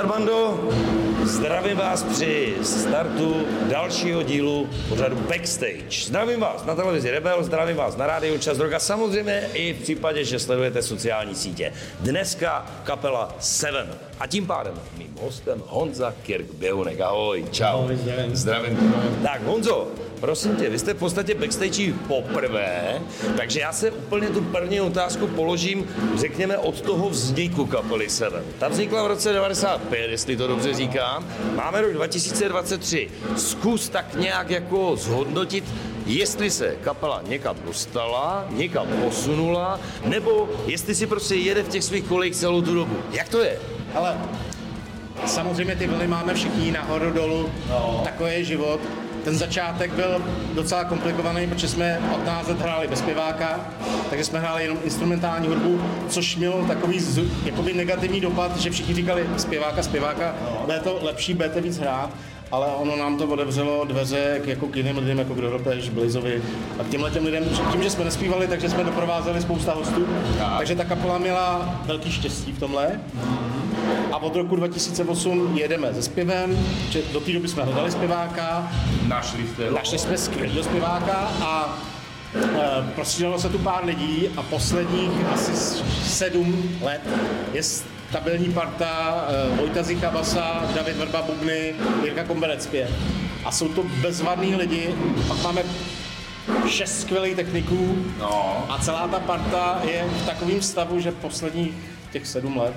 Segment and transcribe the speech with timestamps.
[0.00, 0.79] Nazdar bando,
[1.40, 6.06] zdravím vás při startu dalšího dílu pořadu Backstage.
[6.06, 10.24] Zdravím vás na televizi Rebel, zdravím vás na rádiu Čas Droga, samozřejmě i v případě,
[10.24, 11.72] že sledujete sociální sítě.
[12.00, 13.88] Dneska kapela Seven.
[14.20, 17.00] A tím pádem mým hostem Honza Kirk Běhunek.
[17.00, 17.64] Ahoj, čau.
[17.64, 18.36] Ahoj, zdravím.
[18.36, 18.94] Zdravím.
[19.22, 19.88] Tak Honzo,
[20.20, 23.00] prosím tě, vy jste v podstatě backstage poprvé,
[23.36, 28.42] takže já se úplně tu první otázku položím, řekněme, od toho vzniku kapely Seven.
[28.58, 31.29] Ta vznikla v roce 95, jestli to dobře říkám.
[31.54, 33.10] Máme rok 2023.
[33.36, 35.64] Zkus tak nějak jako zhodnotit,
[36.06, 42.04] jestli se kapela někam dostala, někam posunula, nebo jestli si prostě jede v těch svých
[42.04, 42.96] kolejích celou tu dobu.
[43.12, 43.58] Jak to je?
[43.94, 44.18] Ale
[45.26, 48.00] samozřejmě ty vlny máme všichni nahoru dolů, no.
[48.04, 48.80] takový je život.
[49.24, 50.22] Ten začátek byl
[50.54, 53.60] docela komplikovaný, protože jsme 15 let hráli bez zpěváka,
[54.10, 58.94] takže jsme hráli jenom instrumentální hudbu, což mělo takový z, jakoby negativní dopad, že všichni
[58.94, 62.10] říkali zpěváka, zpěváka, bude to lepší, budete víc hrát
[62.50, 66.42] ale ono nám to otevřelo dveře k, jako k jiným lidem, jako Kdo Ropeš, Blizovi
[66.78, 70.06] a k těmhle těm lidem, tím, že jsme nespívali, takže jsme doprovázeli spousta hostů,
[70.38, 70.58] tak.
[70.58, 73.00] takže ta kapela měla velký štěstí v tomhle.
[74.12, 76.58] A od roku 2008 jedeme se zpěvem,
[76.90, 78.72] že do té doby jsme hledali zpěváka.
[79.08, 81.78] Našli jste Našli jsme skvělého zpěváka a
[82.34, 85.56] e, prostřídalo se tu pár lidí a posledních asi
[86.02, 87.00] sedm let
[87.52, 87.62] je
[88.10, 91.74] stabilní parta uh, Vojta Zicha Basa, David Vrba Bubny,
[92.04, 92.90] Jirka Komberec zpěv.
[93.44, 94.94] A jsou to bezvadní lidi.
[95.28, 95.62] Pak máme
[96.66, 98.66] šest skvělých techniků no.
[98.68, 101.74] a celá ta parta je v takovém stavu, že posledních
[102.12, 102.74] těch sedm let,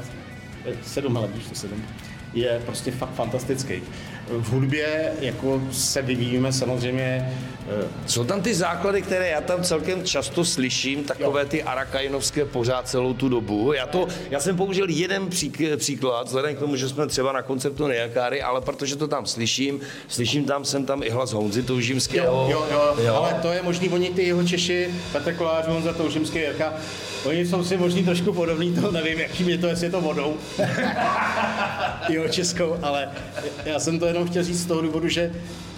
[0.84, 1.86] sedm let, to sedm,
[2.34, 3.74] je prostě fakt fantastický.
[4.30, 7.34] V hudbě jako se vyvíjíme samozřejmě.
[7.70, 11.48] Eh, Jsou tam ty základy, které já tam celkem často slyším, takové jo.
[11.48, 13.74] ty arakainovské pořád celou tu dobu.
[13.74, 17.42] Já, to, já jsem použil jeden přík, příklad, vzhledem k tomu, že jsme třeba na
[17.42, 22.48] koncertu Nejakáry, ale protože to tam slyším, slyším tam, jsem tam i hlas Honzy Toužimského.
[22.52, 25.94] Jo, jo, jo, jo, ale to je možný, oni ty jeho Češi, Petr Kolář, Honza
[25.94, 26.74] Toužimský, Jirka,
[27.26, 30.38] oni jsou si možný trošku podobný, to nevím, jakým je to, jestli je to vodou.
[32.10, 33.10] jo, českou, ale
[33.66, 35.32] já jsem to jenom chtěl říct z toho důvodu, že,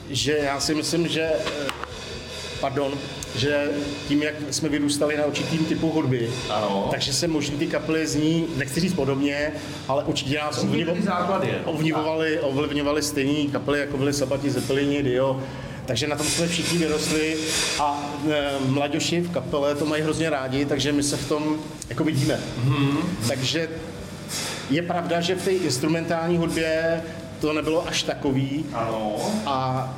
[0.10, 1.68] že já si myslím, že eh,
[2.60, 2.94] pardon,
[3.36, 3.70] že
[4.08, 6.88] tím, jak jsme vyrůstali na určitým typu hudby, ano.
[6.92, 9.52] takže se možná ty kapely zní, nechci říct podobně,
[9.88, 10.66] ale určitě nás
[11.66, 15.42] ovlivňovali, ovlivňovali stejné kapely, jako byly Sabati, Zeppelini, Dio,
[15.86, 17.38] takže na tom jsme všichni vyrostli
[17.80, 21.56] a e, mladoši v kapele to mají hrozně rádi, takže my se v tom
[21.90, 22.40] jako vidíme.
[22.66, 22.98] Mm-hmm.
[23.28, 23.70] Takže
[24.70, 27.02] je pravda, že v té instrumentální hudbě
[27.42, 28.66] to nebylo až takový.
[28.74, 29.16] Ano.
[29.46, 29.90] A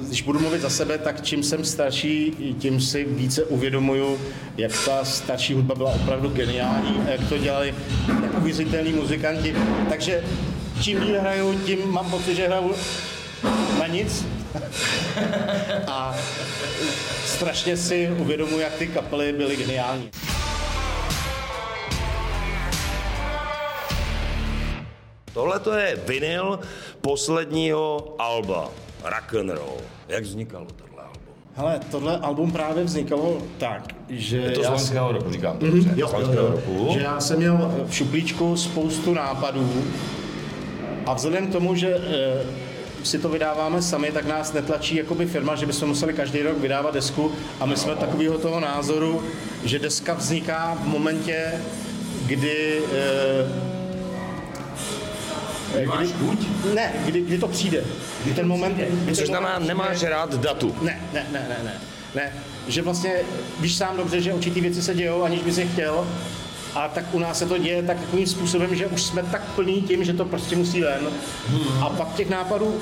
[0.00, 4.18] e, když budu mluvit za sebe, tak čím jsem starší, tím si více uvědomuju,
[4.56, 7.74] jak ta starší hudba byla opravdu geniální a jak to dělali
[8.20, 9.54] neuvěřitelní muzikanti.
[9.88, 10.24] Takže
[10.80, 12.74] čím díl hraju, tím mám pocit, že hraju
[13.78, 14.24] na nic.
[15.86, 16.16] a
[17.24, 20.10] strašně si uvědomuji, jak ty kapely byly geniální.
[25.32, 26.58] Tohle to je vinyl
[27.00, 28.70] posledního alba,
[29.04, 29.76] Rock and Roll.
[30.08, 31.22] Jak vznikalo tohle album?
[31.54, 34.36] Hele, tohle album právě vznikalo tak, že...
[34.36, 35.90] Je to z loňského roku, říkám to mm, dobře.
[35.96, 36.88] Jo, jo, jo, roku.
[36.92, 39.84] Že já jsem měl v šuplíčku spoustu nápadů
[41.06, 42.44] a vzhledem k tomu, že e,
[43.02, 46.94] si to vydáváme sami, tak nás netlačí jakoby firma, že bychom museli každý rok vydávat
[46.94, 49.22] desku a my jsme takového toho názoru,
[49.64, 51.52] že deska vzniká v momentě,
[52.26, 53.68] kdy e,
[55.86, 56.38] Máš chuť?
[56.74, 57.84] Ne, kdy, kdy to přijde.
[58.24, 58.76] Kdy ten moment...
[58.76, 60.74] Kdy Což znamená, nemáš rád datu.
[60.82, 61.80] Ne, ne, ne, ne, ne.
[62.14, 62.32] Ne,
[62.68, 63.14] že vlastně
[63.60, 66.06] víš sám dobře, že určitý věci se dějou, aniž bys je chtěl,
[66.78, 69.82] a tak u nás se to děje tak takovým způsobem, že už jsme tak plní
[69.82, 71.08] tím, že to prostě musí ven.
[71.80, 72.80] A pak těch nápadů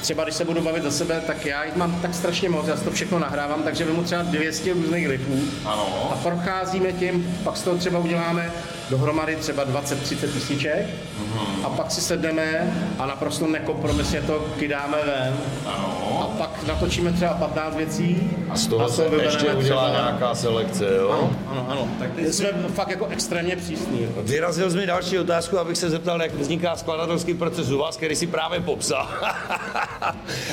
[0.00, 2.76] třeba když se budu bavit za sebe, tak já jich mám tak strašně moc, já
[2.76, 6.08] si to všechno nahrávám, takže vemu třeba 200 různých riffů ano.
[6.12, 8.52] a procházíme tím, pak z toho třeba uděláme
[8.90, 11.66] dohromady třeba 20-30 písniček uh-huh.
[11.66, 15.36] a pak si sedneme a naprosto nekompromisně to kydáme ven
[15.66, 16.20] ano.
[16.22, 19.88] a pak natočíme třeba 15 věcí a z toho a se ještě udělá třeba...
[19.90, 21.10] nějaká selekce, jo?
[21.10, 21.88] Ano, ano, ano.
[21.98, 24.02] Tak jsme fakt jako extrémně přísní.
[24.02, 24.22] Jako.
[24.22, 28.16] Vyrazil jsi mi další otázku, abych se zeptal, jak vzniká skladatelský proces u vás, který
[28.16, 29.08] si právě popsal.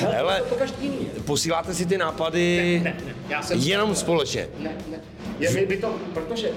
[0.00, 0.42] Hele,
[1.24, 3.14] posíláte si ty nápady ne, ne, ne.
[3.28, 4.48] Já jsem jenom společně?
[4.58, 4.96] Ne, ne.
[5.38, 6.48] Je, my, by to, protože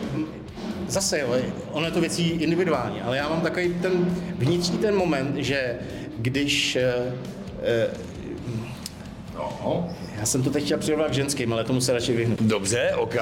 [0.88, 1.36] zase, jo,
[1.72, 3.92] ono je to věcí individuální, ale já mám takový ten
[4.38, 5.76] vnitřní ten moment, že
[6.18, 6.94] když eh,
[7.64, 7.88] eh,
[9.36, 9.90] no.
[10.20, 12.36] Já jsem to teď chtěl přirovnat k ženským, ale tomu se radši vyhnu.
[12.42, 13.16] Dobře, ok.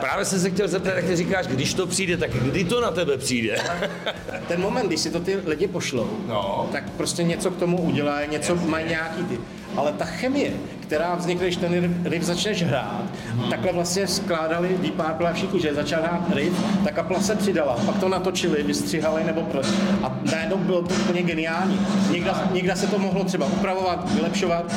[0.00, 2.90] Právě jsem se chtěl zeptat, jak ty říkáš, když to přijde, tak kdy to na
[2.90, 3.56] tebe přijde?
[4.48, 6.68] Ten moment, když si to ty lidi pošlou, No.
[6.72, 9.38] tak prostě něco k tomu udělají, něco mají nějaký ty.
[9.76, 10.50] Ale ta chemie,
[10.80, 13.04] která vznikne, když ten riff začneš hrát,
[13.50, 14.78] takhle vlastně skládali
[15.26, 19.42] a všichni, že začal hrát riff, ta kapla se přidala, pak to natočili, vystřihali nebo
[19.42, 19.66] proč.
[20.02, 21.80] A najednou bylo to úplně geniální.
[22.10, 24.74] Někde, někde se to mohlo třeba upravovat, vylepšovat.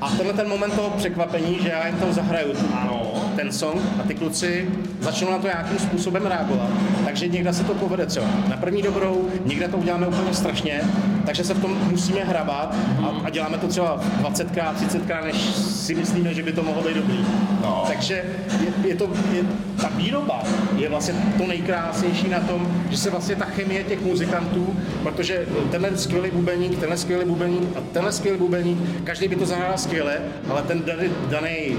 [0.00, 3.29] A tenhle ten moment toho překvapení, že já jim to zahraju, Ano.
[3.40, 4.68] Ten song a ty kluci
[5.00, 6.70] začnou na to nějakým způsobem reagovat.
[7.04, 10.80] Takže někde se to povede třeba na první dobrou, někde to uděláme úplně strašně,
[11.26, 15.94] takže se v tom musíme hrabat a, a děláme to třeba 20krát, 30krát, než si
[15.94, 17.24] myslíme, že by to mohlo být dobrý.
[17.62, 17.84] No.
[17.86, 18.24] Takže
[18.60, 19.42] je, je to, je,
[19.80, 20.42] ta výroba
[20.76, 25.96] je vlastně to nejkrásnější na tom, že se vlastně ta chemie těch muzikantů, protože tenhle
[25.96, 30.62] skvělý bubeník, tenhle skvělý bubeník a tenhle skvělý bubeník, každý by to zahrál skvěle, ale
[30.62, 31.76] ten daný, daný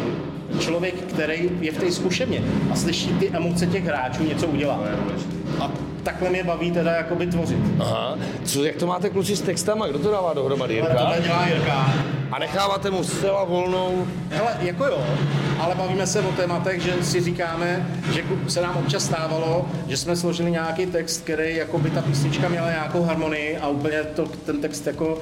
[0.59, 4.79] člověk, který je v té zkušebně a slyší ty emoce těch hráčů, něco udělá.
[5.59, 5.71] A
[6.03, 7.57] takhle mě baví teda jakoby tvořit.
[7.79, 8.17] Aha.
[8.43, 9.87] Co, jak to máte kluci s textama?
[9.87, 10.81] Kdo to dává dohromady?
[10.81, 11.03] Ale Jirka?
[11.03, 11.93] tohle dělá Jirka.
[12.31, 14.07] A necháváte mu zcela volnou?
[14.29, 15.05] Hele, jako jo,
[15.59, 20.15] ale bavíme se o tématech, že si říkáme, že se nám občas stávalo, že jsme
[20.15, 24.61] složili nějaký text, který jako by ta písnička měla nějakou harmonii a úplně to, ten
[24.61, 25.17] text jako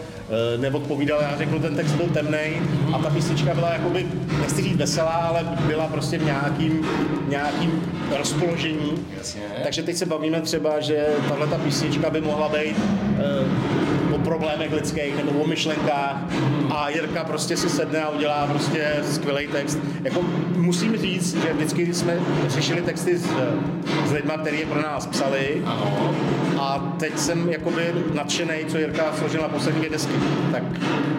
[0.56, 1.22] e, neodpovídal.
[1.22, 2.62] Já řeknu, ten text byl temný
[2.94, 4.08] a ta písnička byla jakoby,
[4.40, 6.86] nechci říct veselá, ale byla prostě v nějakým,
[7.28, 9.06] nějakým rozpoložení.
[9.18, 9.42] Jasně.
[9.64, 12.78] Takže teď se bavíme třeba, že tahle ta písnička by mohla být
[13.20, 13.79] e,
[14.30, 16.18] problémech lidských nebo o myšlenkách
[16.70, 19.80] a Jirka prostě si sedne a udělá prostě skvělý text.
[20.04, 20.22] Jako
[20.56, 23.26] musím říct, že vždycky jsme řešili texty s,
[24.06, 25.62] s lidmi, který je pro nás psali
[26.60, 30.14] a teď jsem jakoby nadšený, co Jirka složil na poslední dvě desky.
[30.52, 30.64] Tak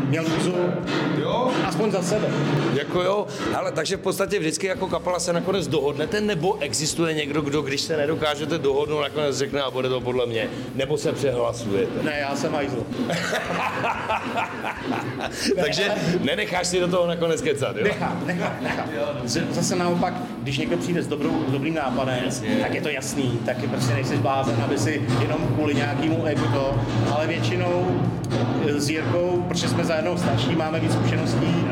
[0.09, 0.55] měl můžu
[1.23, 1.51] Jo.
[1.65, 2.29] aspoň za sebe.
[2.75, 7.41] Jako jo, ale takže v podstatě vždycky jako kapela se nakonec dohodnete, nebo existuje někdo,
[7.41, 12.03] kdo když se nedokážete dohodnout, nakonec řekne a bude to podle mě, nebo se přehlasujete.
[12.03, 12.87] Ne, já jsem hajzl.
[15.65, 15.89] takže
[16.21, 17.85] nenecháš si do toho nakonec kecat, jo?
[17.85, 18.89] Nechám, nechám, nechám.
[19.51, 22.25] Zase naopak, když někdo přijde s, dobrou, dobrým nápadem,
[22.63, 26.81] tak je to jasný, taky prostě nejsi blázen, aby si jenom kvůli nějakému egu to,
[27.15, 28.01] ale většinou
[28.77, 31.67] s Jirkou, protože jsme zajednou starší, máme víc zkušeností,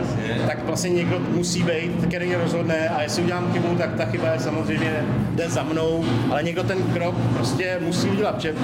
[0.46, 4.40] tak vlastně někdo musí být, který rozhodne a jestli udělám chybu, tak ta chyba je
[4.40, 8.54] samozřejmě jde za mnou, ale někdo ten krok prostě musí udělat, protože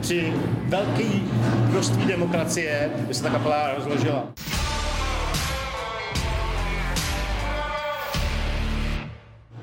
[0.00, 0.32] při
[0.68, 1.04] velké
[1.70, 4.24] množství demokracie by se ta kapela rozložila.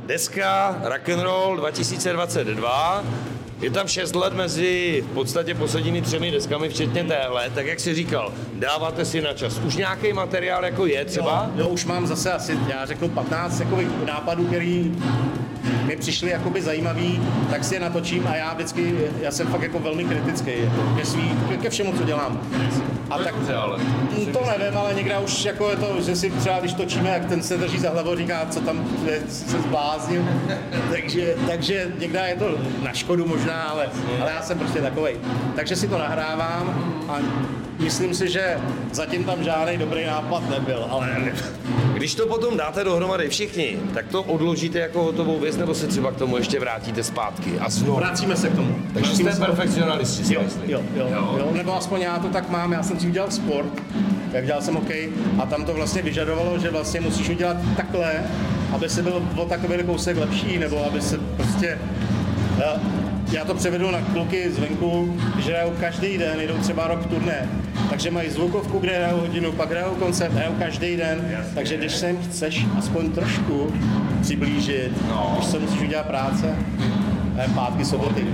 [0.08, 3.04] Deska Rock'n'Roll 2022.
[3.62, 7.94] Je tam 6 let mezi v podstatě posledními třemi deskami, včetně téhle, tak jak jsi
[7.94, 9.60] říkal, dáváte si na čas.
[9.60, 11.52] Už nějaký materiál jako je třeba?
[11.56, 14.96] Jo, jo, už mám zase asi, já řeknu 15 jakoby, nápadů, který
[15.86, 19.80] mi přišly jakoby zajímavý, tak si je natočím a já vždycky, já jsem fakt jako
[19.80, 21.32] velmi kritický jako ke, svý,
[21.62, 22.42] ke všemu, co dělám.
[23.10, 23.78] A tak, ale.
[23.78, 27.26] Mm, to nevím, ale někde už jako je to, že si třeba když točíme, jak
[27.26, 30.24] ten se drží za hlavu, říká, co tam je, se zbláznil.
[30.92, 33.90] takže, takže někde je to na škodu možná, ale,
[34.22, 35.18] ale já jsem prostě takovej.
[35.56, 37.18] Takže si to nahrávám a
[37.80, 38.58] myslím si, že
[38.92, 41.10] zatím tam žádný dobrý nápad nebyl, ale
[41.94, 46.12] Když to potom dáte dohromady všichni, tak to odložíte jako hotovou věc, nebo se třeba
[46.12, 47.96] k tomu ještě vrátíte zpátky a znovu.
[47.98, 48.76] vracíme se k tomu.
[48.94, 50.70] Takže Vracíme jste perfekcionalisti, Jo, myslím.
[50.70, 51.08] jo, jo,
[51.40, 53.70] jo, nebo aspoň já to tak mám, já jsem si udělal sport,
[54.32, 58.14] jak dělal jsem hokej a tam to vlastně vyžadovalo, že vlastně musíš udělat takhle,
[58.74, 61.78] aby se byl o takový kousek lepší, nebo aby se prostě
[63.32, 67.50] já, to převedu na kluky zvenku, že hrajou každý den, jdou třeba rok turné,
[67.90, 72.08] takže mají zvukovku, kde hrajou hodinu, pak hrajou koncert, hrajou každý den, takže když se
[72.08, 73.74] jim chceš aspoň trošku
[74.22, 75.34] přiblížit, No.
[75.38, 76.56] když se musíš udělat práce,
[77.38, 78.26] eh, pátky, soboty,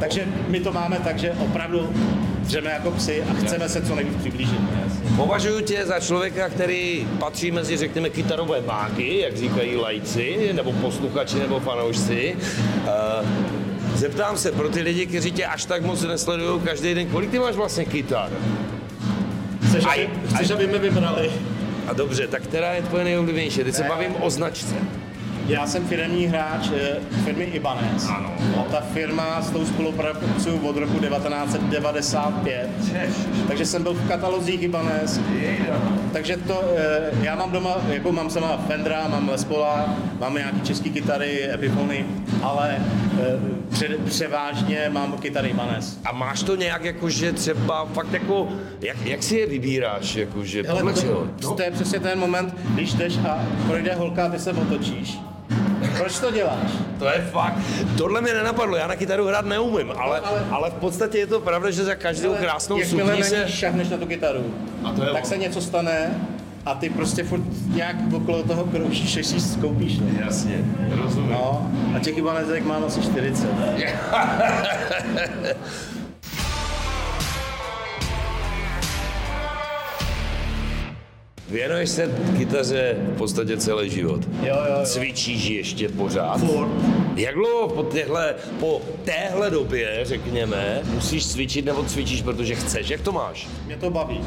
[0.00, 1.88] takže my to máme tak, že opravdu
[2.40, 4.60] dřeme jako psy a chceme se co nejvíc přiblížit.
[5.16, 11.38] Považuji tě za člověka, který patří mezi, řekněme, kytarové máky, jak říkají lajci, nebo posluchači,
[11.38, 12.36] nebo fanoušci.
[12.86, 13.48] Eh,
[13.94, 17.38] Zeptám se pro ty lidi, kteří tě až tak moc nesledují každý den, kolik ty
[17.38, 18.30] máš vlastně kytar?
[19.68, 21.30] Chceš, Aj, aby, chceš, aby mi vybrali?
[21.86, 23.64] A dobře, tak která je tvoje nejoblíbenější?
[23.64, 24.74] Teď se bavím o značce.
[25.48, 28.08] Já jsem firmní hráč eh, firmy Ibanez.
[28.08, 28.32] Ano.
[28.60, 32.70] A ta firma s tou spolupracuju od roku 1995.
[33.48, 35.20] Takže jsem byl v katalozích Ibanez.
[36.12, 40.60] Takže to, eh, já mám doma, jako mám sama Fendra, mám Les Paula, mám nějaký
[40.60, 42.06] český kytary, Epifony,
[42.42, 42.76] ale
[43.20, 43.38] eh,
[43.70, 45.98] pře, převážně mám kytary Ibanez.
[46.04, 48.48] A máš to nějak jako, že třeba fakt jako,
[48.80, 51.28] jak, jak si je vybíráš, jako, že Hele, podle to, čeho?
[51.40, 55.18] to, to je přesně ten moment, když jdeš a projde holka a ty se otočíš.
[55.98, 56.70] Proč to děláš?
[56.98, 57.58] To je fakt.
[57.98, 61.40] Tohle mi nenapadlo, já na kytaru hrát neumím, ale, ale, ale v podstatě je to
[61.40, 63.48] pravda, že za každou krásnou Jakmile sukní na se...
[63.52, 65.26] šahneš na tu kytaru, A to je tak ono.
[65.26, 66.10] se něco stane
[66.66, 67.42] a ty prostě furt
[67.74, 69.98] nějak okolo toho kroužíš, až si skoupíš.
[69.98, 70.06] Ne?
[70.26, 70.64] Jasně,
[71.02, 71.30] rozumím.
[71.30, 73.48] No, a těch ibanezek mám asi 40.
[81.50, 84.20] Věnuješ se kytaře v podstatě celý život.
[84.42, 84.84] Jo, jo, jo.
[84.84, 86.38] Cvičíš ještě pořád.
[86.40, 86.68] Furt.
[87.16, 92.88] Jak dlouho po téhle, po téhle době, řekněme, musíš cvičit nebo cvičíš, protože chceš?
[92.88, 93.48] Jak to máš?
[93.66, 94.20] Mě to baví.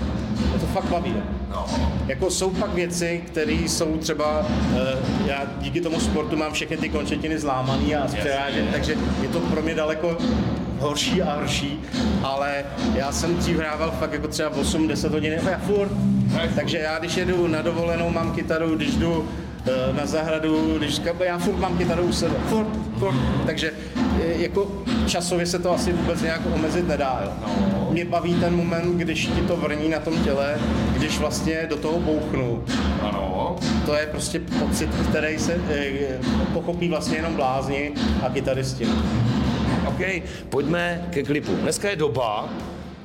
[0.50, 1.16] Mě to fakt baví.
[1.50, 1.66] No.
[2.08, 4.98] Jako jsou pak věci, které jsou třeba, eh,
[5.28, 9.62] já díky tomu sportu mám všechny ty končetiny zlámaný a zpřerážen, takže je to pro
[9.62, 10.18] mě daleko
[10.80, 11.80] horší a horší,
[12.24, 15.92] ale já jsem dřív hrával fakt jako třeba 8-10 hodin, jako já furt.
[16.56, 19.30] Takže já když jedu na dovolenou, mám kytaru, když jdu
[19.66, 22.68] eh, na zahradu, když já furt mám kytaru u sebe, furt,
[23.00, 23.16] furt.
[23.46, 23.72] Takže
[24.22, 27.22] eh, jako časově se to asi vůbec nějak omezit nedá.
[27.24, 27.88] Jo.
[27.92, 30.58] Mě baví ten moment, když ti to vrní na tom těle,
[30.94, 32.64] když vlastně do toho bouchnu.
[33.02, 33.56] Ano.
[33.86, 36.20] To je prostě pocit, který se eh,
[36.54, 37.92] pochopí vlastně jenom blázni
[38.24, 38.88] a kytaristi.
[39.88, 41.56] OK, pojďme ke klipu.
[41.56, 42.50] Dneska je doba,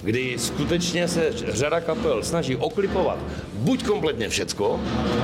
[0.02, 3.18] kdy skutečně se řada kapel snaží oklipovat
[3.54, 4.80] buď kompletně všecko,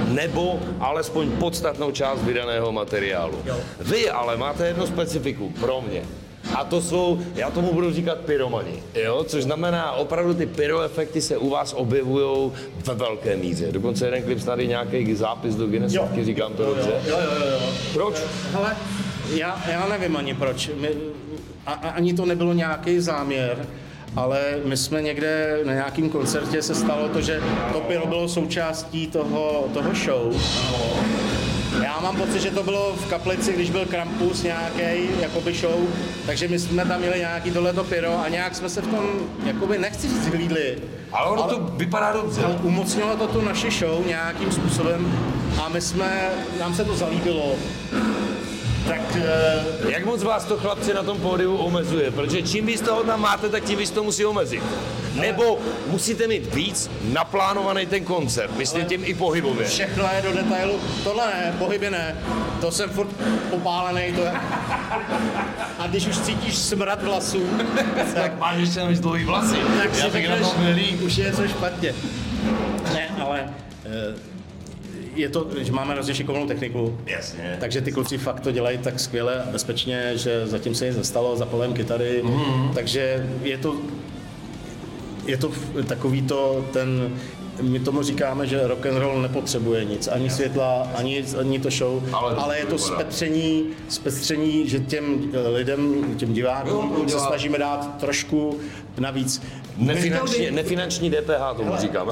[0.08, 3.38] nebo alespoň podstatnou část vydaného materiálu.
[3.80, 6.02] Vy ale máte jedno specifiku pro mě.
[6.54, 9.24] A to jsou, já tomu budu říkat pyromani, jo?
[9.24, 12.52] což znamená, opravdu ty pyroefekty se u vás objevují
[12.86, 13.72] ve velké míře.
[13.72, 16.92] Dokonce jeden klip snad je nějaký zápis do Guinnessovky, říkám to dobře.
[17.06, 17.72] Jo, jo, jo, jo.
[17.92, 18.14] Proč?
[18.52, 18.76] Hele,
[19.34, 20.70] já, já nevím ani proč.
[20.80, 20.88] My,
[21.66, 23.66] a, a, ani to nebylo nějaký záměr,
[24.16, 27.40] ale my jsme někde na nějakém koncertě se stalo to, že
[27.72, 30.36] to pyro bylo součástí toho, toho show.
[31.82, 35.80] Já mám pocit, že to bylo v kaplici, když byl Krampus nějaký jakoby show,
[36.26, 39.04] takže my jsme tam měli nějaký tohleto pyro a nějak jsme se v tom,
[39.44, 40.78] jakoby nechci říct hlídli,
[41.12, 42.42] Ale ono to vypadá dobře.
[42.44, 45.12] ale umocnilo to tu naši show nějakým způsobem
[45.62, 46.28] a my jsme,
[46.60, 47.54] nám se to zalíbilo.
[48.88, 52.10] Tak eh, Jak moc vás to chlapci na tom pódiu omezuje?
[52.10, 54.62] Protože čím víc toho tam máte, tak tím víc to musí omezit.
[55.14, 59.66] Nebo musíte mít víc naplánovaný ten koncert, myslím tím i pohybově.
[59.68, 60.80] všechno je do detailu.
[61.04, 62.16] Tohle ne, pohyby ne.
[62.60, 63.08] To jsem furt
[63.50, 64.32] popálený, to je.
[65.78, 67.46] A když už cítíš smrad vlasů,
[68.14, 69.56] tak, máš ještě jenom dlouhý vlasy.
[69.82, 70.46] tak si řekneš,
[71.04, 71.94] už je něco špatně.
[72.94, 74.31] Ne, ale eh,
[75.14, 76.98] je to, že máme hrozně šikovnou techniku.
[77.06, 77.56] Jasně.
[77.60, 81.36] Takže ty kluci fakt to dělají tak skvěle a bezpečně, že zatím se nic nestalo,
[81.36, 82.74] zapalem kytary, mm-hmm.
[82.74, 83.76] takže je to,
[85.26, 85.50] je to
[85.86, 87.12] takový to, ten,
[87.60, 92.02] my tomu říkáme, že rock and roll nepotřebuje nic, ani světla, ani, ani to show,
[92.12, 92.94] Ale ale, je to vypadá.
[92.94, 98.58] zpetření, zpetření, že těm eh, lidem, těm Jo, divákům se snažíme dát trošku
[98.98, 99.42] navíc.
[99.76, 102.10] Nefinanční, nefinanční DPH tomu říkám.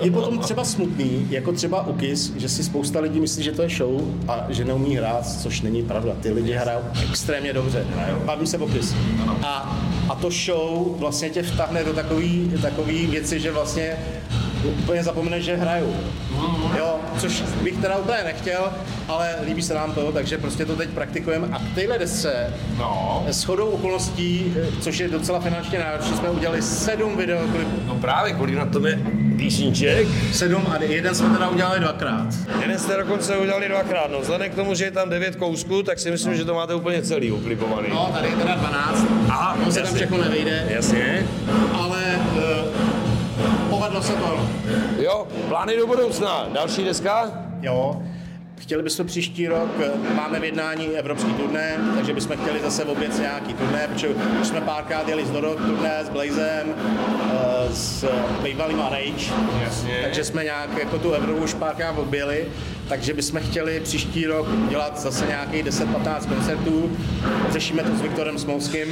[0.00, 3.62] Je potom třeba smutný, jako třeba u Kiss, že si spousta lidí myslí, že to
[3.62, 6.12] je show a že neumí hrát, což není pravda.
[6.20, 7.86] Ty lidi hrajou extrémně dobře.
[8.24, 8.94] Bavím se o Kiss.
[9.42, 13.96] A, a to show vlastně tě vtahne do takový, takový věci, že vlastně
[14.64, 15.96] úplně zapomeneš, že hrajou.
[16.78, 18.72] Jo, což bych teda úplně nechtěl,
[19.08, 21.48] ale líbí se nám to, takže prostě to teď praktikujeme.
[21.52, 23.24] A k téhle desce No.
[23.30, 27.82] s chodou okolností, eh, což je docela finančně náročné, jsme udělali sedm videoklipů.
[27.86, 28.98] No právě, kolik na tom je
[29.36, 30.08] písniček.
[30.32, 32.26] Sedm a jeden jsme teda udělali dvakrát.
[32.60, 34.10] Jeden jste dokonce udělali dvakrát.
[34.10, 36.74] No, vzhledem k tomu, že je tam devět kousků, tak si myslím, že to máte
[36.74, 37.88] úplně celý uklipovaný.
[37.90, 39.06] No, tady je teda 12.
[39.28, 39.96] Aha, to se tam jasně.
[39.96, 41.26] všechno nevejde, Jasně.
[41.72, 42.02] ale
[42.36, 42.40] uh,
[43.78, 44.48] povedlo se to.
[44.98, 46.48] Jo, plány do budoucna.
[46.52, 47.30] Další deska?
[47.62, 48.02] Jo.
[48.58, 49.70] Chtěli bychom příští rok,
[50.14, 54.08] máme v jednání evropský turné, takže bychom chtěli zase oběc nějaký turné, protože
[54.40, 58.04] už jsme párkrát jeli z Dorok turné s Blazem, eh, s
[58.42, 59.32] bývalýma Rage,
[59.64, 59.98] Jasně.
[60.02, 62.46] takže jsme nějak jako tu Evropu už párkrát objeli,
[62.88, 66.96] takže bychom chtěli příští rok dělat zase nějakých 10-15 koncertů,
[67.50, 68.88] řešíme to s Viktorem Smolským,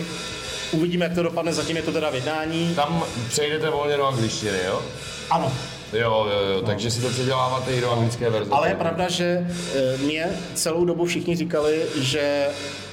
[0.73, 2.75] uvidíme, jak to dopadne, zatím je to teda v jednání.
[2.75, 4.83] Tam přejdete volně do angličtiny, jo?
[5.31, 5.53] Ano,
[5.93, 8.51] Jo, jo, jo, takže si to předěláváte i do anglické verze.
[8.51, 12.49] Ale je pravda, že eh, mě celou dobu všichni říkali, že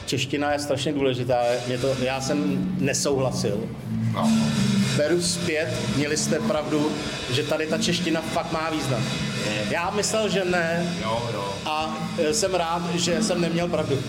[0.05, 1.37] čeština je strašně důležitá.
[1.67, 3.59] Mě to, já jsem nesouhlasil.
[4.13, 4.29] No.
[4.97, 6.91] Beru zpět, měli jste pravdu,
[7.31, 9.03] že tady ta čeština fakt má význam.
[9.69, 11.53] Já myslel, že ne Jo, jo.
[11.65, 13.99] a eh, jsem rád, že jsem neměl pravdu.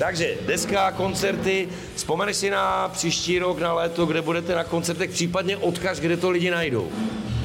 [0.00, 5.56] Takže deska, koncerty, vzpomeneš si na příští rok, na léto, kde budete na koncertech, případně
[5.56, 6.88] odkaž, kde to lidi najdou.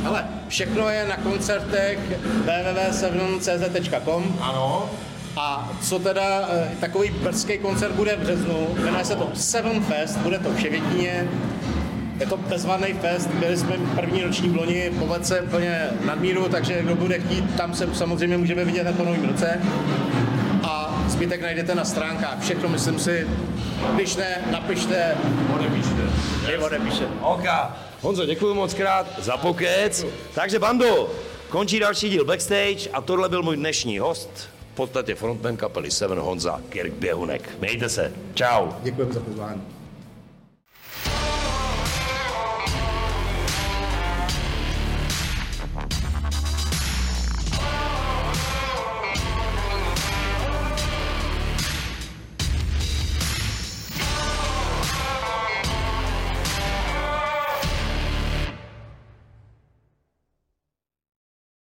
[0.06, 2.00] Ale všechno je na koncertech
[2.46, 4.90] www.7cz.com Ano.
[5.38, 10.18] a co teda eh, takový brzký koncert bude v březnu, jmenuje se to Seven Fest,
[10.18, 10.56] bude to v
[12.20, 16.82] je to bezvadný fest, byli jsme první roční v loni, povedl se úplně nadmíru, takže
[16.82, 19.62] kdo bude chtít, tam se samozřejmě můžeme vidět na po novém roce.
[21.16, 23.28] Zbytek najdete na stránkách, všechno myslím si,
[23.96, 25.18] když ne, napište,
[25.56, 26.02] Odepíšte.
[26.52, 27.08] je odepíše.
[27.22, 27.44] OK.
[28.02, 30.06] Honzo, děkuji moc krát za pokec.
[30.34, 31.10] Takže bando,
[31.50, 34.30] končí další díl Backstage a tohle byl můj dnešní host,
[34.74, 37.50] v podstatě frontman kapely Seven Honza Kirk Běhunek.
[37.60, 38.12] Mějte se.
[38.34, 38.68] Čau.
[38.84, 39.62] Děkujeme za pozvání.